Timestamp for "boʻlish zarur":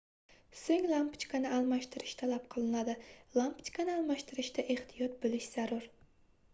5.27-5.91